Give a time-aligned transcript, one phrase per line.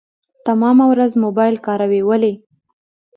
[0.47, 2.33] تمامه ورځ موبايل کاروي ولي.